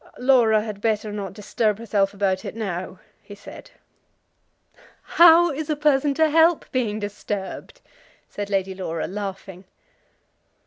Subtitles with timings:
[0.17, 3.69] "Laura had better not disturb herself about it now," he said.
[5.21, 7.81] "How is a person to help being disturbed?"
[8.27, 9.63] said Lady Laura, laughing.